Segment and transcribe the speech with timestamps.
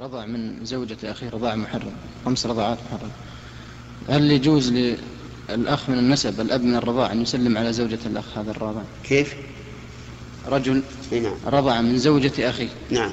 [0.00, 1.92] رضع من زوجة أخيه رضاع محرم
[2.24, 3.10] خمس رضعات محرم.
[4.08, 8.80] هل يجوز للأخ من النسب الأب من الرضاع أن يسلم على زوجة الأخ هذا الرضع؟
[9.04, 9.34] كيف؟
[10.48, 10.82] رجل
[11.12, 11.32] نعم.
[11.46, 13.10] رضع من زوجة أخيه نعم.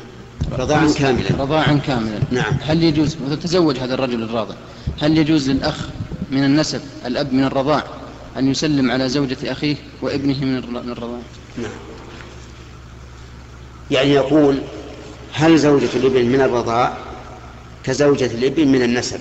[0.52, 1.30] رضاعا كاملا.
[1.30, 2.20] رضاعا كاملا.
[2.32, 2.54] نعم.
[2.62, 4.56] هل يجوز وتتزوج هذا الرجل الراضع
[5.02, 5.88] هل يجوز للأخ
[6.32, 7.84] من النسب الأب من الرضاع
[8.38, 10.58] أن يسلم على زوجة أخيه وابنه من
[10.92, 11.20] الرضاع؟
[11.58, 11.72] نعم.
[13.92, 14.62] يعني يقول
[15.38, 16.98] هل زوجة الابن من الرضاع
[17.84, 19.20] كزوجة الابن من النسب.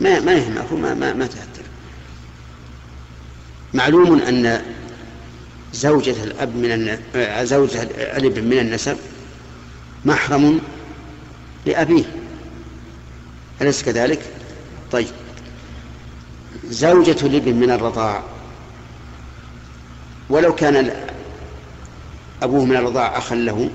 [0.00, 1.62] ما ما يهم ما ما, ما تأثر.
[3.74, 4.62] معلوم أن
[5.72, 6.98] زوجة الأب من
[7.46, 7.82] زوجة
[8.16, 8.96] الابن من النسب
[10.04, 10.60] محرم
[11.66, 12.04] لأبيه.
[13.62, 14.20] أليس كذلك؟
[14.92, 15.08] طيب.
[16.64, 18.22] زوجة الابن من الرضاع
[20.30, 21.09] ولو كان
[22.42, 23.70] أبوه من الرضاع أخا له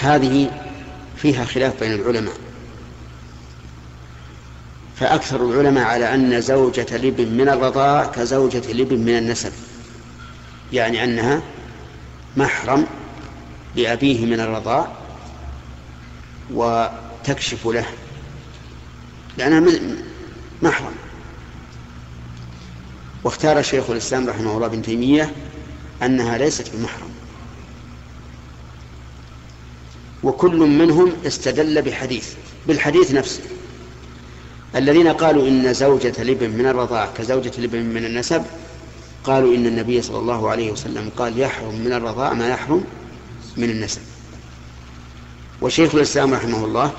[0.00, 0.50] هذه
[1.16, 2.34] فيها خلاف بين العلماء.
[4.96, 9.52] فأكثر العلماء على أن زوجة الابن من الرضاع كزوجة الابن من النسب
[10.72, 11.42] يعني أنها
[12.36, 12.86] محرم
[13.76, 14.92] لأبيه من الرضاع
[16.52, 17.86] وتكشف له
[19.38, 19.72] لأنها
[20.62, 20.94] محرم.
[23.24, 25.32] واختار شيخ الإسلام رحمه الله ابن تيمية
[26.02, 27.09] أنها ليست بمحرم.
[30.24, 32.28] وكل منهم استدل بحديث
[32.66, 33.40] بالحديث نفسه.
[34.76, 38.42] الذين قالوا إن زوجة الابن من الرضاع كزوجة الابن من النسب
[39.24, 42.84] قالوا إن النبي صلى الله عليه وسلم قال يحرم من الرضاع ما يحرم
[43.56, 44.00] من النسب.
[45.62, 46.92] وشيخ الإسلام رحمه الله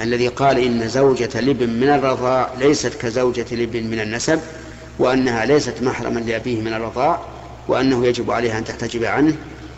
[0.00, 4.40] الذي قال إن زوجة الابن من الرضاع ليست كزوجة الابن من النسب
[4.98, 7.20] وأنها ليست محرما لأبيه من الرضاع
[7.68, 9.36] وأنه يجب عليها أن تحتجب عنه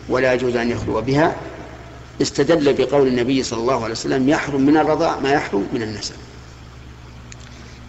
[0.09, 1.35] ولا يجوز أن يخلو بها
[2.21, 6.15] استدل بقول النبي صلى الله عليه وسلم يحرم من الرضاع ما يحرم من النسب.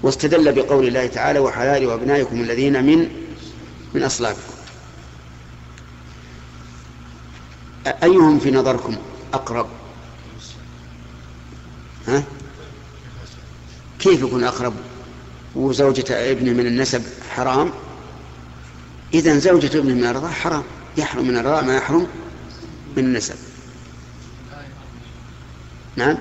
[0.03, 3.09] واستدل بقول الله تعالى وحلال وأبنائكم الذين من
[3.95, 4.55] من أصلابكم.
[7.87, 8.97] أيهم في نظركم
[9.35, 9.67] أقرب؟
[12.09, 12.23] ها؟
[13.99, 14.75] كيف يكون أقرب؟
[15.55, 17.71] وزوجة ابنه من النسب حرام؟
[19.15, 20.63] إذا زوجة ابنه من الرضاع حرام.
[20.97, 22.07] يحرم من الرضاع ما يحرم
[22.97, 23.35] من النسب.
[25.97, 26.19] نعم.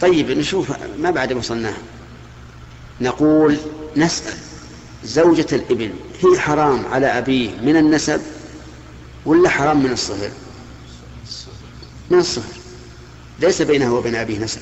[0.00, 1.78] طيب نشوف ما بعد وصلناها.
[3.00, 3.56] نقول
[3.96, 4.34] نسأل
[5.04, 5.92] زوجة الابن
[6.22, 8.20] هي حرام على أبيه من النسب
[9.26, 10.30] ولا حرام من الصهر
[12.10, 12.52] من الصهر
[13.40, 14.60] ليس بينه وبين أبيه نسب.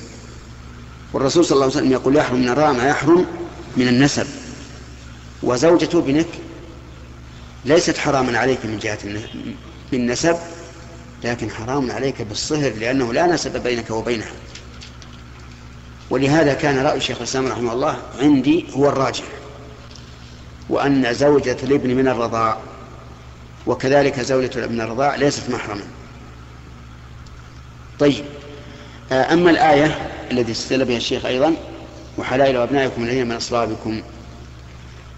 [1.13, 3.25] والرسول صلى الله عليه وسلم يقول يحرم من الرام يحرم
[3.77, 4.27] من النسب.
[5.43, 6.27] وزوجة ابنك
[7.65, 8.99] ليست حراما عليك من جهة
[9.93, 10.35] النسب
[11.23, 14.31] لكن حرام عليك بالصهر لأنه لا نسب بينك وبينها.
[16.09, 19.25] ولهذا كان رأي شيخ الإسلام رحمه الله عندي هو الراجح
[20.69, 22.57] وأن زوجة الابن من الرضاع
[23.67, 25.83] وكذلك زوجة الابن الرضاع ليست محرما.
[27.99, 28.25] طيب
[29.11, 29.97] آه، أما الآية
[30.31, 31.53] التي استدل بها الشيخ أيضا
[32.17, 34.01] وحلائل أبنائكم الذين من أصلابكم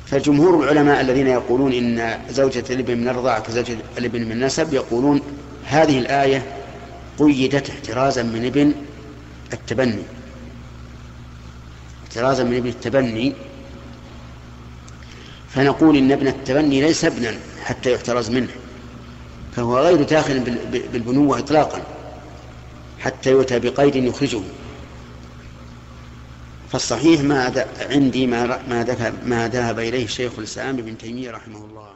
[0.06, 5.22] فجمهور العلماء الذين يقولون إن زوجة الابن من الرضاعة كزوجة الابن من النسب يقولون
[5.72, 6.56] هذه الآية
[7.20, 8.74] قيدت احترازا من ابن
[9.54, 10.04] التبني.
[12.04, 13.34] احترازا من ابن التبني.
[15.50, 18.52] فنقول إن ابن التبني ليس ابنا حتى يحترز منه.
[19.56, 20.40] فهو غير داخل
[20.94, 21.82] بالبنوة إطلاقا
[23.00, 24.42] حتى يؤتى بقيد يخرجه.
[26.72, 28.60] فالصحيح ما عندي ما
[29.26, 31.92] ما ذهب إليه شيخ الإسلام ابن تيمية رحمه الله.